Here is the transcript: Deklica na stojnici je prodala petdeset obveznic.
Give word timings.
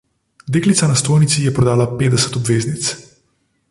Deklica 0.55 0.87
na 0.93 0.95
stojnici 1.01 1.43
je 1.45 1.53
prodala 1.59 1.87
petdeset 2.01 2.41
obveznic. 2.43 2.93